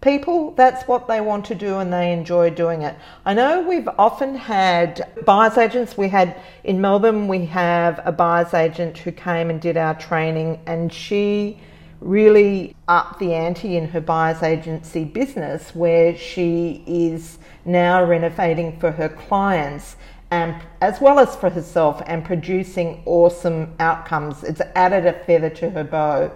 people, 0.01 0.51
that's 0.51 0.87
what 0.87 1.07
they 1.07 1.21
want 1.21 1.45
to 1.45 1.55
do 1.55 1.79
and 1.79 1.91
they 1.91 2.11
enjoy 2.13 2.49
doing 2.49 2.83
it. 2.83 2.95
I 3.25 3.33
know 3.33 3.61
we've 3.61 3.87
often 3.97 4.35
had 4.35 5.07
buyer's 5.25 5.57
agents. 5.57 5.97
We 5.97 6.09
had 6.09 6.39
in 6.63 6.79
Melbourne, 6.79 7.27
we 7.27 7.45
have 7.45 7.99
a 8.05 8.11
buyer's 8.11 8.53
agent 8.53 8.97
who 8.97 9.11
came 9.11 9.49
and 9.49 9.59
did 9.59 9.77
our 9.77 9.95
training, 9.95 10.59
and 10.65 10.91
she 10.91 11.59
really 12.01 12.75
up 12.87 13.19
the 13.19 13.33
ante 13.33 13.75
in 13.75 13.87
her 13.89 14.01
buyer's 14.01 14.41
agency 14.41 15.03
business 15.03 15.75
where 15.75 16.17
she 16.17 16.83
is 16.87 17.37
now 17.65 18.03
renovating 18.03 18.79
for 18.79 18.91
her 18.91 19.09
clients 19.09 19.95
and 20.31 20.55
as 20.81 21.01
well 21.01 21.19
as 21.19 21.35
for 21.35 21.49
herself 21.49 22.01
and 22.05 22.23
producing 22.23 23.01
awesome 23.05 23.73
outcomes. 23.79 24.43
It's 24.43 24.61
added 24.75 25.05
a 25.05 25.13
feather 25.25 25.49
to 25.51 25.69
her 25.71 25.83
bow. 25.83 26.31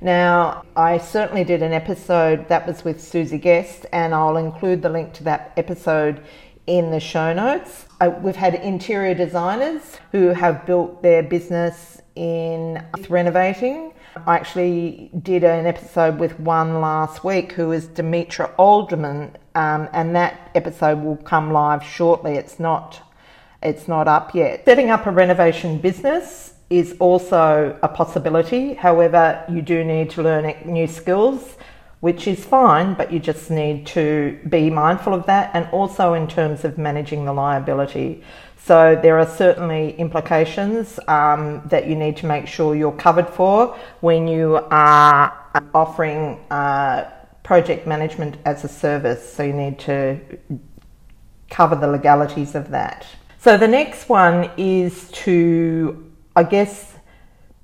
Now, 0.00 0.64
I 0.76 0.98
certainly 0.98 1.44
did 1.44 1.62
an 1.62 1.72
episode 1.72 2.48
that 2.48 2.66
was 2.66 2.84
with 2.84 3.00
Susie 3.00 3.38
Guest, 3.38 3.86
and 3.92 4.14
I'll 4.14 4.36
include 4.36 4.82
the 4.82 4.88
link 4.88 5.12
to 5.14 5.24
that 5.24 5.52
episode 5.56 6.22
in 6.66 6.90
the 6.90 7.00
show 7.00 7.32
notes. 7.32 7.86
Uh, 8.00 8.10
we've 8.20 8.36
had 8.36 8.54
interior 8.54 9.14
designers 9.14 9.98
who 10.10 10.28
have 10.28 10.66
built 10.66 11.02
their 11.02 11.22
business 11.22 12.00
in 12.16 12.84
renovating. 13.08 13.91
I 14.14 14.36
actually 14.36 15.10
did 15.22 15.42
an 15.42 15.66
episode 15.66 16.18
with 16.18 16.38
one 16.38 16.80
last 16.80 17.24
week 17.24 17.52
who 17.52 17.72
is 17.72 17.88
Demetra 17.88 18.52
Alderman, 18.58 19.36
um, 19.54 19.88
and 19.92 20.14
that 20.14 20.50
episode 20.54 21.02
will 21.02 21.16
come 21.16 21.50
live 21.52 21.82
shortly. 21.82 22.34
It's 22.34 22.58
not 22.58 23.00
it's 23.62 23.88
not 23.88 24.08
up 24.08 24.34
yet. 24.34 24.64
Setting 24.64 24.90
up 24.90 25.06
a 25.06 25.10
renovation 25.10 25.78
business 25.78 26.54
is 26.68 26.96
also 26.98 27.78
a 27.82 27.88
possibility. 27.88 28.74
However, 28.74 29.44
you 29.48 29.62
do 29.62 29.84
need 29.84 30.10
to 30.10 30.22
learn 30.22 30.52
new 30.64 30.88
skills, 30.88 31.56
which 32.00 32.26
is 32.26 32.44
fine, 32.44 32.94
but 32.94 33.12
you 33.12 33.20
just 33.20 33.50
need 33.50 33.86
to 33.88 34.38
be 34.48 34.68
mindful 34.68 35.14
of 35.14 35.26
that 35.26 35.50
and 35.54 35.68
also 35.70 36.14
in 36.14 36.26
terms 36.26 36.64
of 36.64 36.76
managing 36.76 37.24
the 37.24 37.32
liability. 37.32 38.22
So, 38.64 38.98
there 39.02 39.18
are 39.18 39.26
certainly 39.26 39.96
implications 39.96 41.00
um, 41.08 41.62
that 41.66 41.88
you 41.88 41.96
need 41.96 42.16
to 42.18 42.26
make 42.26 42.46
sure 42.46 42.76
you're 42.76 42.92
covered 42.92 43.28
for 43.28 43.76
when 44.00 44.28
you 44.28 44.56
are 44.70 45.36
offering 45.74 46.38
uh, 46.50 47.10
project 47.42 47.86
management 47.86 48.36
as 48.44 48.62
a 48.64 48.68
service. 48.68 49.32
So, 49.34 49.42
you 49.42 49.52
need 49.52 49.78
to 49.80 50.20
cover 51.52 51.76
the 51.76 51.86
legalities 51.86 52.54
of 52.54 52.70
that. 52.70 53.06
So 53.38 53.56
the 53.56 53.68
next 53.68 54.08
one 54.08 54.50
is 54.56 55.10
to, 55.24 56.12
I 56.34 56.44
guess, 56.44 56.94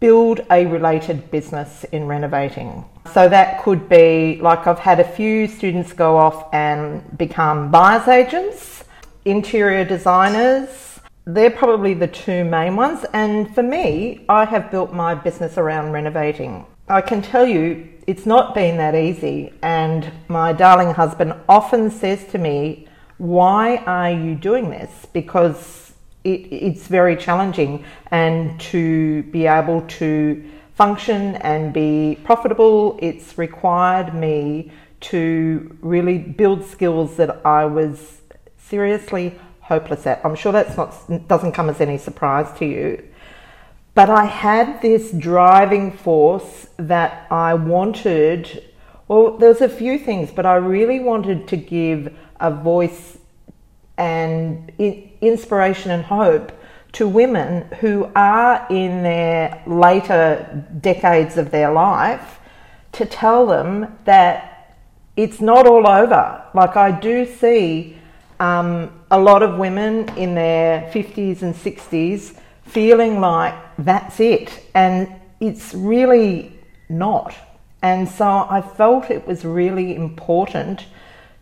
build 0.01 0.41
a 0.51 0.67
related 0.67 1.31
business 1.31 1.85
in 1.93 2.07
renovating. 2.07 2.85
So 3.15 3.29
that 3.29 3.63
could 3.63 3.89
be 3.89 4.39
like 4.43 4.67
I've 4.67 4.79
had 4.79 5.01
a 5.01 5.09
few 5.09 5.49
students 5.49 5.93
go 5.93 6.17
off 6.17 6.53
and 6.53 7.17
become 7.17 7.71
buyer's 7.71 8.07
agents, 8.09 8.85
interior 9.29 9.85
designers. 9.85 11.01
They're 11.25 11.51
probably 11.51 11.95
the 11.95 12.07
two 12.07 12.45
main 12.45 12.77
ones. 12.77 13.05
And 13.13 13.55
for 13.55 13.63
me, 13.63 14.25
I 14.29 14.47
have 14.47 14.71
built 14.71 14.93
my 14.93 15.15
business 15.15 15.59
around 15.59 15.93
renovating. 15.93 16.65
I 16.89 17.03
can 17.03 17.21
tell 17.21 17.47
you 17.47 17.89
it's 18.07 18.25
not 18.25 18.55
been 18.55 18.79
that 18.79 18.95
easy. 18.95 19.53
And 19.63 20.11
my 20.29 20.55
darling 20.55 20.95
husband 20.95 21.35
often 21.49 21.91
says 21.91 22.25
to 22.33 22.39
me, 22.39 22.89
why 23.19 23.77
are 23.79 24.11
you 24.11 24.35
doing 24.35 24.71
this? 24.71 25.07
Because 25.13 25.93
it, 26.25 26.41
it's 26.51 26.87
very 26.87 27.17
challenging, 27.17 27.85
and 28.11 28.59
to 28.61 29.23
be 29.25 29.47
able 29.47 29.83
to 29.83 30.51
function 30.75 31.35
and 31.37 31.73
be 31.73 32.19
profitable, 32.25 32.99
it's 33.03 33.37
required 33.37 34.15
me 34.15 34.71
to 35.01 35.77
really 35.81 36.19
build 36.19 36.65
skills 36.65 37.17
that 37.17 37.45
I 37.45 37.65
was 37.65 38.18
seriously 38.69 39.39
hopeless 39.61 40.07
at. 40.07 40.25
I'm 40.25 40.35
sure 40.35 40.53
that's 40.53 40.77
not 40.77 41.29
doesn't 41.29 41.53
come 41.53 41.69
as 41.69 41.81
any 41.81 41.99
surprise 41.99 42.57
to 42.59 42.65
you. 42.65 43.03
But 43.95 44.11
I 44.11 44.27
had 44.27 44.81
this 44.81 45.11
driving 45.11 45.91
force 45.93 46.69
that 46.77 47.27
I 47.31 47.55
wanted. 47.55 48.65
Well, 49.09 49.37
there's 49.39 49.61
a 49.61 49.69
few 49.69 49.99
things, 49.99 50.31
but 50.31 50.47
I 50.47 50.55
really 50.55 51.01
wanted 51.01 51.49
to 51.49 51.57
give 51.57 52.17
a 52.39 52.51
voice 52.51 53.19
and 53.97 54.71
inspiration 55.21 55.91
and 55.91 56.05
hope 56.05 56.53
to 56.93 57.09
women 57.09 57.63
who 57.81 58.11
are 58.15 58.67
in 58.71 59.03
their 59.03 59.63
later 59.67 60.65
decades 60.81 61.37
of 61.37 61.51
their 61.51 61.73
life 61.73 62.39
to 62.93 63.05
tell 63.05 63.47
them 63.47 63.99
that 64.05 64.77
it's 65.17 65.41
not 65.41 65.67
all 65.67 65.87
over. 65.89 66.45
Like, 66.55 66.77
I 66.77 66.93
do 66.93 67.27
see 67.27 67.98
um, 68.41 68.91
a 69.11 69.19
lot 69.19 69.43
of 69.43 69.59
women 69.59 70.09
in 70.17 70.35
their 70.35 70.91
50s 70.93 71.43
and 71.43 71.55
60s 71.55 72.39
feeling 72.63 73.21
like 73.21 73.55
that's 73.79 74.21
it, 74.21 74.67
and 74.75 75.13
it's 75.41 75.75
really 75.75 76.53
not. 76.89 77.35
And 77.83 78.09
so 78.09 78.47
I 78.49 78.61
felt 78.61 79.11
it 79.11 79.27
was 79.27 79.45
really 79.45 79.95
important 79.95 80.87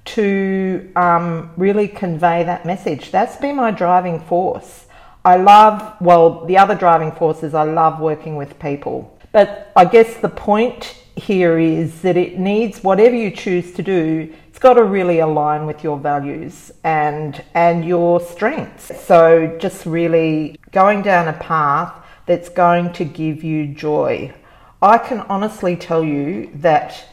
to 0.07 0.91
um, 0.95 1.51
really 1.57 1.89
convey 1.89 2.45
that 2.45 2.65
message. 2.65 3.11
That's 3.11 3.37
been 3.37 3.57
my 3.57 3.71
driving 3.71 4.21
force. 4.21 4.87
I 5.25 5.37
love, 5.37 5.97
well, 6.01 6.45
the 6.45 6.57
other 6.59 6.77
driving 6.77 7.11
force 7.11 7.43
is 7.43 7.55
I 7.55 7.65
love 7.65 8.01
working 8.01 8.37
with 8.37 8.59
people. 8.61 9.19
But 9.33 9.73
I 9.75 9.85
guess 9.85 10.17
the 10.19 10.29
point 10.29 10.97
here 11.17 11.59
is 11.59 12.03
that 12.03 12.17
it 12.17 12.39
needs 12.39 12.85
whatever 12.85 13.17
you 13.17 13.31
choose 13.31 13.73
to 13.73 13.83
do 13.83 14.33
it's 14.57 14.63
got 14.63 14.73
to 14.73 14.85
really 14.85 15.19
align 15.19 15.67
with 15.67 15.85
your 15.85 15.99
values 15.99 16.73
and 16.83 17.45
and 17.53 17.85
your 17.85 18.19
strengths. 18.21 18.91
So 19.05 19.55
just 19.61 19.85
really 19.85 20.59
going 20.73 21.03
down 21.03 21.29
a 21.29 21.35
path 21.35 21.95
that's 22.25 22.49
going 22.49 22.95
to 22.95 23.05
give 23.05 23.45
you 23.45 23.67
joy. 23.67 24.33
I 24.81 24.97
can 24.97 25.21
honestly 25.29 25.77
tell 25.77 26.03
you 26.03 26.51
that 26.55 27.05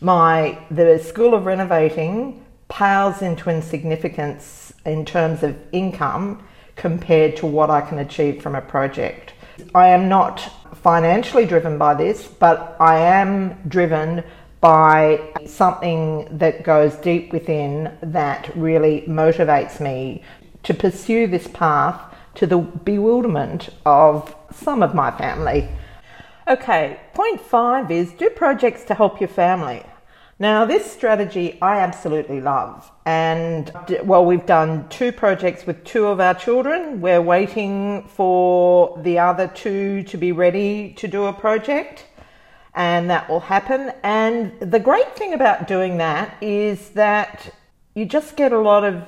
my 0.00 0.58
the 0.70 0.98
school 0.98 1.34
of 1.34 1.44
renovating 1.44 2.42
pales 2.68 3.20
into 3.20 3.50
insignificance 3.50 4.72
in 4.86 5.04
terms 5.04 5.42
of 5.42 5.54
income 5.72 6.42
compared 6.76 7.36
to 7.36 7.46
what 7.46 7.68
i 7.68 7.82
can 7.82 7.98
achieve 7.98 8.40
from 8.42 8.54
a 8.54 8.62
project. 8.62 9.34
I 9.74 9.88
am 9.88 10.08
not 10.08 10.40
financially 10.76 11.44
driven 11.44 11.76
by 11.76 11.92
this 11.92 12.26
but 12.26 12.74
i 12.80 12.96
am 12.98 13.60
driven 13.68 14.24
by 14.64 15.20
something 15.44 16.26
that 16.38 16.62
goes 16.62 16.94
deep 16.96 17.34
within 17.34 17.94
that 18.00 18.50
really 18.56 19.02
motivates 19.02 19.78
me 19.78 20.22
to 20.62 20.72
pursue 20.72 21.26
this 21.26 21.46
path 21.48 22.00
to 22.34 22.46
the 22.46 22.56
bewilderment 22.56 23.68
of 23.84 24.34
some 24.50 24.82
of 24.82 24.94
my 24.94 25.10
family. 25.18 25.68
Okay, 26.48 26.98
point 27.12 27.42
five 27.42 27.90
is 27.90 28.12
do 28.12 28.30
projects 28.30 28.84
to 28.84 28.94
help 28.94 29.20
your 29.20 29.28
family. 29.28 29.82
Now, 30.38 30.64
this 30.64 30.90
strategy 30.90 31.58
I 31.60 31.80
absolutely 31.80 32.40
love. 32.40 32.90
And 33.04 33.70
well, 34.02 34.24
we've 34.24 34.46
done 34.46 34.88
two 34.88 35.12
projects 35.12 35.66
with 35.66 35.84
two 35.84 36.06
of 36.06 36.20
our 36.20 36.32
children. 36.32 37.02
We're 37.02 37.20
waiting 37.20 38.08
for 38.08 38.98
the 39.02 39.18
other 39.18 39.46
two 39.46 40.04
to 40.04 40.16
be 40.16 40.32
ready 40.32 40.94
to 40.94 41.06
do 41.06 41.26
a 41.26 41.34
project 41.34 42.06
and 42.74 43.10
that 43.10 43.28
will 43.28 43.40
happen. 43.40 43.92
And 44.02 44.58
the 44.60 44.80
great 44.80 45.16
thing 45.16 45.34
about 45.34 45.68
doing 45.68 45.98
that 45.98 46.36
is 46.40 46.90
that 46.90 47.54
you 47.94 48.04
just 48.04 48.36
get 48.36 48.52
a 48.52 48.58
lot 48.58 48.84
of, 48.84 49.04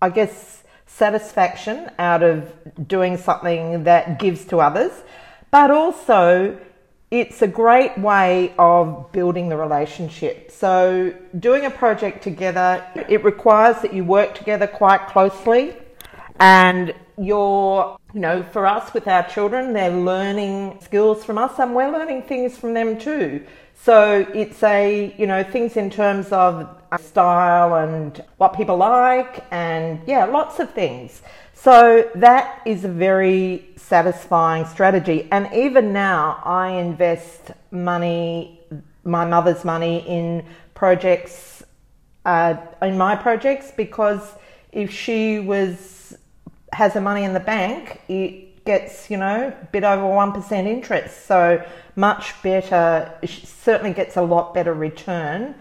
I 0.00 0.10
guess, 0.10 0.62
satisfaction 0.86 1.90
out 1.98 2.22
of 2.22 2.52
doing 2.86 3.16
something 3.16 3.84
that 3.84 4.18
gives 4.18 4.44
to 4.46 4.58
others, 4.58 4.92
but 5.50 5.70
also 5.70 6.58
it's 7.10 7.42
a 7.42 7.48
great 7.48 7.98
way 7.98 8.54
of 8.58 9.10
building 9.10 9.48
the 9.48 9.56
relationship. 9.56 10.50
So, 10.52 11.12
doing 11.38 11.64
a 11.64 11.70
project 11.70 12.22
together, 12.22 12.86
it 13.08 13.24
requires 13.24 13.82
that 13.82 13.92
you 13.92 14.04
work 14.04 14.36
together 14.36 14.68
quite 14.68 15.08
closely 15.08 15.74
and 16.40 16.94
you're, 17.18 17.98
you 18.14 18.20
know, 18.20 18.42
for 18.42 18.66
us 18.66 18.94
with 18.94 19.06
our 19.06 19.22
children, 19.28 19.74
they're 19.74 19.90
learning 19.90 20.78
skills 20.80 21.22
from 21.22 21.36
us 21.36 21.58
and 21.58 21.74
we're 21.74 21.92
learning 21.92 22.22
things 22.22 22.56
from 22.56 22.72
them 22.72 22.98
too. 22.98 23.44
So 23.74 24.26
it's 24.34 24.62
a, 24.62 25.14
you 25.18 25.26
know, 25.26 25.42
things 25.42 25.76
in 25.76 25.90
terms 25.90 26.32
of 26.32 26.68
style 26.98 27.74
and 27.76 28.24
what 28.38 28.54
people 28.54 28.78
like 28.78 29.44
and 29.50 30.00
yeah, 30.06 30.24
lots 30.24 30.58
of 30.58 30.70
things. 30.70 31.22
So 31.52 32.10
that 32.14 32.62
is 32.64 32.84
a 32.84 32.88
very 32.88 33.68
satisfying 33.76 34.64
strategy. 34.64 35.28
And 35.30 35.52
even 35.52 35.92
now, 35.92 36.40
I 36.42 36.70
invest 36.70 37.50
money, 37.70 38.60
my 39.04 39.26
mother's 39.26 39.62
money, 39.62 39.98
in 40.08 40.44
projects, 40.72 41.62
uh, 42.24 42.56
in 42.80 42.96
my 42.96 43.14
projects, 43.14 43.72
because 43.76 44.34
if 44.72 44.90
she 44.90 45.38
was 45.38 45.99
has 46.72 46.94
the 46.94 47.00
money 47.00 47.24
in 47.24 47.32
the 47.32 47.40
bank, 47.40 48.00
it 48.08 48.64
gets, 48.64 49.10
you 49.10 49.16
know, 49.16 49.48
a 49.48 49.64
bit 49.66 49.84
over 49.84 50.02
1% 50.02 50.66
interest. 50.66 51.26
So 51.26 51.64
much 51.96 52.40
better, 52.42 53.12
certainly 53.26 53.92
gets 53.92 54.16
a 54.16 54.22
lot 54.22 54.54
better 54.54 54.74
return 54.74 55.54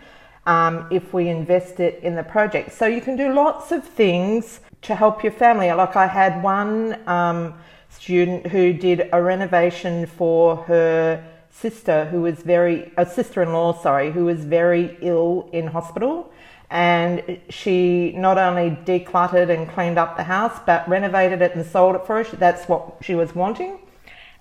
um, 0.46 0.88
if 0.92 1.14
we 1.14 1.30
invest 1.30 1.80
it 1.80 2.04
in 2.04 2.16
the 2.16 2.24
project. 2.24 2.72
So 2.74 2.86
you 2.86 3.02
can 3.02 3.16
do 3.16 3.34
lots 3.34 3.72
of 3.72 3.84
things 3.84 4.60
to 4.84 4.96
help 4.96 5.24
your 5.24 5.32
family. 5.32 5.72
Like 5.72 5.96
I 5.96 6.08
had 6.08 6.44
one 6.44 7.00
um, 7.08 7.54
student 7.90 8.48
who 8.48 8.74
did 8.74 9.10
a 9.12 9.22
renovation 9.22 10.06
for 10.06 10.58
her 10.58 11.24
sister 11.52 12.06
who 12.06 12.22
was 12.22 12.40
very, 12.40 12.92
a 12.98 13.06
sister-in-law, 13.06 13.82
sorry, 13.82 14.12
who 14.12 14.26
was 14.26 14.46
very 14.46 14.98
ill 15.02 15.50
in 15.52 15.68
hospital 15.68 16.32
and 16.70 17.40
she 17.50 18.14
not 18.16 18.38
only 18.38 18.78
decluttered 18.86 19.50
and 19.50 19.70
cleaned 19.70 19.98
up 19.98 20.18
the 20.18 20.24
house 20.24 20.60
but 20.66 20.88
renovated 20.88 21.42
it 21.42 21.56
and 21.56 21.66
sold 21.66 21.96
it 21.96 22.06
for 22.06 22.24
her. 22.24 22.38
That's 22.38 22.68
what 22.68 22.98
she 23.02 23.16
was 23.16 23.34
wanting. 23.34 23.80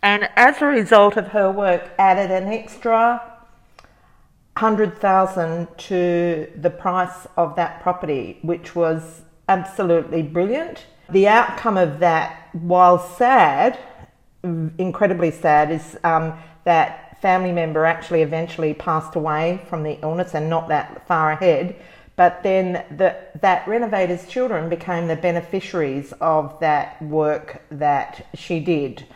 And 0.03 0.29
as 0.37 0.63
a 0.63 0.67
result 0.67 1.17
of 1.17 1.29
her 1.29 1.51
work, 1.51 1.91
added 1.99 2.31
an 2.31 2.49
extra 2.53 3.23
hundred 4.57 4.99
thousand 4.99 5.69
to 5.79 6.51
the 6.57 6.71
price 6.71 7.27
of 7.37 7.57
that 7.57 7.81
property, 7.81 8.39
which 8.43 8.75
was 8.75 9.23
absolutely 9.49 10.23
brilliant. 10.23 10.85
The 11.11 11.29
outcome 11.29 11.77
of 11.77 12.01
that, 12.01 12.49
while 12.53 12.99
sad, 12.99 13.79
incredibly 14.43 15.31
sad, 15.31 15.71
is 15.71 15.97
um, 16.05 16.39
that 16.65 17.21
family 17.23 17.53
member 17.53 17.85
actually 17.85 18.23
eventually 18.23 18.75
passed 18.75 19.17
away 19.17 19.65
from 19.69 19.83
the 19.83 19.99
illness 20.03 20.35
and 20.35 20.51
not 20.51 20.69
that 20.69 21.07
far 21.07 21.33
ahead. 21.33 21.77
But 22.19 22.43
then 22.43 22.85
the, 22.91 23.17
that 23.43 23.69
renovator's 23.69 24.27
children 24.27 24.69
became 24.69 25.07
the 25.07 25.15
beneficiaries 25.15 26.13
of 26.21 26.59
that 26.59 27.01
work 27.01 27.63
that 27.71 28.27
she 28.35 28.59
did. 28.59 29.07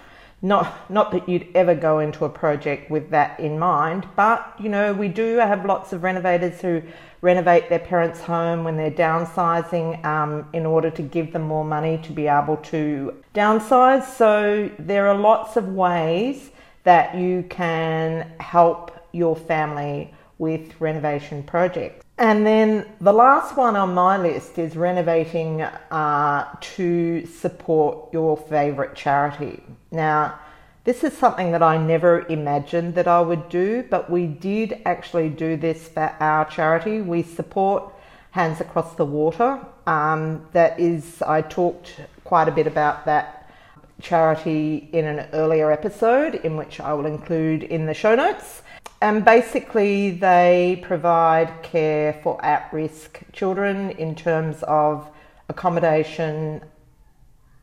Not, 0.41 0.89
not 0.89 1.11
that 1.11 1.29
you'd 1.29 1.49
ever 1.57 1.75
go 1.75 1.99
into 1.99 2.25
a 2.25 2.29
project 2.29 2.93
with 2.93 3.11
that 3.11 3.41
in 3.41 3.59
mind, 3.59 4.07
but 4.15 4.55
you 4.61 4.69
know, 4.69 4.93
we 4.93 5.09
do 5.09 5.39
have 5.39 5.65
lots 5.65 5.93
of 5.93 6.05
renovators 6.05 6.61
who 6.61 6.81
renovate 7.23 7.69
their 7.69 7.81
parents' 7.81 8.21
home 8.21 8.63
when 8.63 8.77
they're 8.77 8.89
downsizing 8.93 10.05
um, 10.05 10.49
in 10.53 10.65
order 10.65 10.91
to 10.91 11.03
give 11.03 11.33
them 11.33 11.43
more 11.43 11.65
money 11.65 11.99
to 12.05 12.13
be 12.13 12.29
able 12.29 12.59
to 12.59 13.21
downsize. 13.35 14.05
So 14.17 14.71
there 14.79 15.09
are 15.09 15.19
lots 15.19 15.57
of 15.57 15.67
ways 15.75 16.53
that 16.85 17.17
you 17.17 17.45
can 17.51 18.31
help 18.39 18.93
your 19.11 19.35
family 19.35 20.15
with 20.39 20.81
renovation 20.81 21.43
projects. 21.43 22.05
And 22.23 22.47
then 22.47 22.87
the 23.01 23.13
last 23.13 23.57
one 23.57 23.75
on 23.75 23.95
my 23.95 24.17
list 24.17 24.57
is 24.57 24.77
renovating 24.77 25.61
uh, 25.61 26.57
to 26.61 27.27
support 27.27 28.13
your 28.13 28.37
favourite 28.37 28.95
charity. 28.95 29.61
Now, 29.91 30.39
this 30.85 31.03
is 31.03 31.13
something 31.15 31.51
that 31.51 31.65
I 31.65 31.79
never 31.79 32.25
imagined 32.29 32.95
that 32.95 33.09
I 33.09 33.21
would 33.21 33.49
do, 33.49 33.85
but 33.91 34.09
we 34.09 34.29
did 34.29 34.83
actually 34.87 35.31
do 35.31 35.57
this 35.57 35.89
for 35.89 36.15
our 36.21 36.45
charity. 36.45 37.01
We 37.01 37.25
support 37.25 37.93
Hands 38.31 38.61
Across 38.61 38.95
the 38.95 39.05
Water. 39.05 39.59
Um, 39.89 40.47
that 40.53 40.79
is, 40.79 41.23
I 41.23 41.43
talked 41.43 42.03
quite 42.23 42.47
a 42.47 42.53
bit 42.53 42.69
about 42.69 43.05
that 43.07 43.53
charity 44.01 44.89
in 44.93 45.07
an 45.07 45.29
earlier 45.33 45.73
episode, 45.73 46.37
in 46.37 46.57
which 46.57 46.79
I 46.79 46.93
will 46.93 47.07
include 47.07 47.65
in 47.65 47.87
the 47.87 47.95
show 47.95 48.15
notes. 48.15 48.62
And 49.03 49.25
basically, 49.25 50.13
they 50.13 50.81
provide 50.81 51.65
care 51.65 52.21
for 52.23 52.43
at 52.45 52.73
risk 52.73 53.19
children 53.33 53.91
in 53.91 54.15
terms 54.15 54.63
of 54.63 55.09
accommodation, 55.49 56.63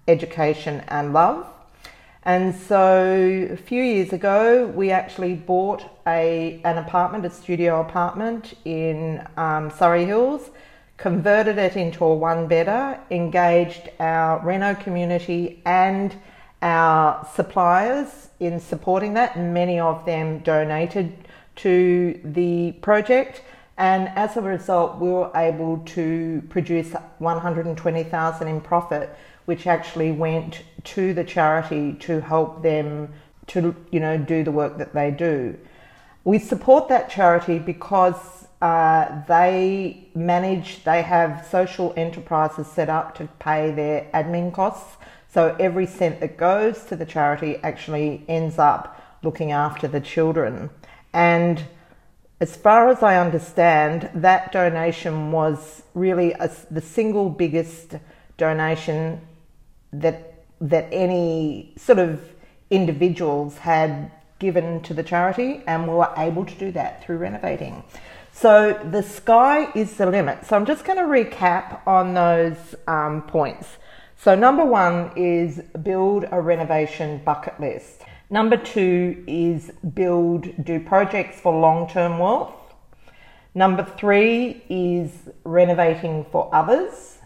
education, 0.06 0.84
and 0.89 1.13
love. 1.13 1.47
And 2.23 2.54
so 2.54 3.47
a 3.52 3.56
few 3.56 3.82
years 3.82 4.12
ago, 4.12 4.67
we 4.67 4.91
actually 4.91 5.36
bought 5.36 5.86
a, 6.06 6.60
an 6.65 6.78
apartment, 6.78 7.25
a 7.25 7.30
studio 7.30 7.80
apartment 7.80 8.56
in 8.65 9.25
um, 9.38 9.71
Surry 9.71 10.04
Hills, 10.04 10.49
converted 10.97 11.58
it 11.58 11.78
into 11.78 12.04
a 12.04 12.13
one 12.13 12.49
bedder, 12.49 12.99
engaged 13.12 13.88
our 14.02 14.45
Reno 14.45 14.75
community 14.75 15.62
and 15.65 16.13
our 16.62 17.25
suppliers 17.34 18.28
in 18.41 18.60
supporting 18.60 19.13
that. 19.13 19.39
Many 19.39 19.80
of 19.80 20.06
them 20.06 20.39
donated 20.39 21.13
to 21.62 22.19
the 22.24 22.74
project 22.82 23.41
and 23.78 24.10
as 24.10 24.36
a 24.36 24.41
result 24.41 25.00
we 25.00 25.10
were 25.10 25.32
able 25.36 25.78
to 25.86 26.43
produce 26.50 26.93
120,000 27.19 28.48
in 28.48 28.62
profit 28.62 29.15
which 29.45 29.65
actually 29.65 30.12
went 30.12 30.62
to 30.84 31.12
the 31.13 31.24
charity 31.24 31.93
to 31.93 32.22
help 32.22 32.62
them 32.62 33.12
to 33.48 33.76
you 33.91 34.00
know 34.00 34.15
do 34.15 34.43
the 34.43 34.52
work 34.52 34.78
that 34.78 34.93
they 34.93 35.10
do. 35.10 35.58
We 36.24 36.38
support 36.38 36.88
that 36.89 37.10
charity 37.10 37.58
because 37.58 38.48
uh, 38.62 39.24
they 39.28 40.08
manage 40.13 40.84
they 40.84 41.02
have 41.02 41.48
social 41.50 41.93
enterprises 41.98 42.67
set 42.67 42.89
up 42.89 43.15
to 43.15 43.28
pay 43.39 43.72
their 43.72 44.08
admin 44.13 44.54
costs. 44.54 44.98
So 45.34 45.56
every 45.60 45.88
cent 45.88 46.19
that 46.19 46.38
goes 46.38 46.84
to 46.86 46.95
the 46.95 47.06
charity 47.06 47.58
actually 47.63 48.24
ends 48.28 48.60
up 48.60 49.02
looking 49.24 49.52
after 49.52 49.88
the 49.88 50.00
children 50.00 50.69
and 51.13 51.63
as 52.39 52.56
far 52.56 52.89
as 52.89 53.04
I 53.04 53.17
understand, 53.17 54.10
that 54.15 54.52
donation 54.52 55.32
was 55.32 55.84
really 55.93 56.32
a, 56.34 56.50
the 56.72 56.82
single 56.82 57.30
biggest 57.30 57.95
donation 58.38 59.22
that 59.91 60.26
that 60.62 60.88
any 60.91 61.74
sort 61.78 62.00
of 62.00 62.22
individuals 62.69 63.58
had 63.58 64.12
given 64.39 64.82
to 64.84 64.93
the 64.93 65.04
charity, 65.04 65.62
and 65.67 65.88
we 65.88 65.93
were 65.93 66.12
able 66.17 66.45
to 66.45 66.56
do 66.56 66.72
that 66.72 67.04
through 67.04 67.17
renovating. 67.17 67.84
So 68.32 68.80
the 68.89 69.04
sky 69.04 69.69
is 69.76 69.95
the 69.95 70.06
limit. 70.06 70.45
So 70.45 70.56
I'm 70.56 70.65
just 70.65 70.86
going 70.86 70.98
to 70.98 71.04
recap 71.04 71.86
on 71.86 72.13
those 72.13 72.58
um, 72.88 73.24
points. 73.24 73.67
So, 74.22 74.36
number 74.36 74.65
one 74.65 75.13
is 75.15 75.62
build 75.82 76.26
a 76.30 76.41
renovation 76.41 77.22
bucket 77.24 77.58
list. 77.58 78.02
Number 78.32 78.58
two 78.58 79.24
is 79.26 79.72
build, 79.94 80.63
do 80.63 80.80
projects 80.80 81.39
for 81.39 81.60
long 81.60 81.89
term 81.89 82.20
wealth. 82.20 82.54
Number 83.56 83.84
three 83.84 84.63
is 84.70 85.12
renovating 85.44 86.26
for 86.26 86.54
others. 86.54 87.18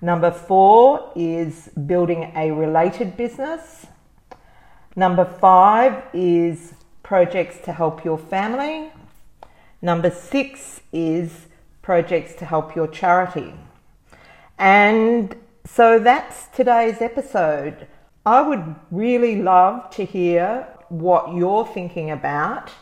Number 0.00 0.32
four 0.32 1.12
is 1.14 1.68
building 1.86 2.32
a 2.34 2.50
related 2.50 3.16
business. 3.16 3.86
Number 4.96 5.24
five 5.24 6.02
is 6.12 6.74
projects 7.04 7.58
to 7.64 7.72
help 7.72 8.04
your 8.04 8.18
family. 8.18 8.90
Number 9.80 10.10
six 10.10 10.80
is 10.92 11.46
projects 11.82 12.34
to 12.36 12.44
help 12.44 12.74
your 12.74 12.88
charity. 12.88 13.54
And 14.58 15.36
so 15.64 16.00
that's 16.00 16.48
today's 16.48 17.00
episode. 17.00 17.86
I 18.26 18.40
would 18.42 18.74
really 18.90 19.40
love 19.40 19.88
to 19.90 20.04
hear 20.04 20.66
what 20.88 21.32
you're 21.32 21.64
thinking 21.64 22.10
about 22.10 22.72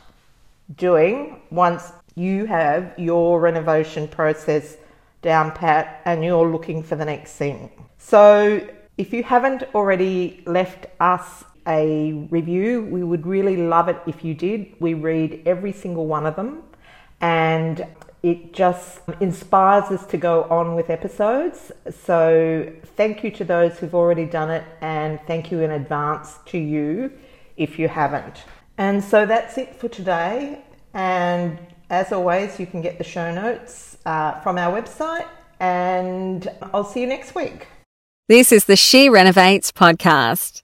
doing 0.77 1.43
once 1.51 1.93
you 2.15 2.47
have 2.47 2.95
your 2.97 3.39
renovation 3.39 4.09
process 4.09 4.79
down 5.21 5.53
pat 5.53 6.01
and 6.07 6.25
you're 6.25 6.51
looking 6.51 6.83
for 6.83 6.97
the 6.97 7.05
next 7.05 7.37
thing. 7.37 7.71
So, 7.99 8.67
if 8.97 9.13
you 9.13 9.23
haven't 9.23 9.65
already 9.75 10.43
left 10.47 10.87
us 10.99 11.45
a 11.67 12.27
review, 12.31 12.87
we 12.91 13.03
would 13.03 13.27
really 13.27 13.59
love 13.59 13.89
it 13.89 13.99
if 14.07 14.25
you 14.25 14.33
did. 14.33 14.75
We 14.81 14.95
read 14.95 15.43
every 15.45 15.73
single 15.73 16.07
one 16.07 16.25
of 16.25 16.37
them 16.37 16.63
and 17.21 17.87
it 18.23 18.55
just 18.55 19.01
inspires 19.21 19.91
us 19.91 20.07
to 20.07 20.17
go 20.17 20.45
on 20.45 20.75
with 20.75 20.89
episodes. 20.89 21.71
So, 21.91 22.73
thank 22.97 23.23
you 23.23 23.31
to 23.33 23.45
those 23.45 23.79
who've 23.79 23.95
already 23.95 24.25
done 24.25 24.51
it, 24.51 24.65
and 24.81 25.21
thank 25.27 25.53
you 25.53 25.61
in 25.61 25.71
advance 25.71 26.39
to 26.47 26.59
you 26.59 27.13
if 27.57 27.79
you 27.79 27.87
haven't. 27.89 28.45
And 28.79 29.05
so, 29.05 29.27
that's 29.27 29.59
it 29.59 29.77
for 29.77 29.89
today. 29.89 30.65
And 30.95 31.59
as 31.91 32.13
always, 32.13 32.59
you 32.59 32.67
can 32.67 32.81
get 32.81 32.97
the 32.99 33.05
show 33.05 33.33
notes 33.33 33.99
uh, 34.07 34.41
from 34.41 34.57
our 34.57 34.73
website, 34.75 35.29
and 35.61 36.49
I'll 36.73 36.85
see 36.85 37.03
you 37.03 37.07
next 37.07 37.35
week. 37.35 37.69
This 38.27 38.53
is 38.53 38.65
the 38.65 38.77
She 38.77 39.11
Renovates 39.11 39.71
podcast. 39.71 40.64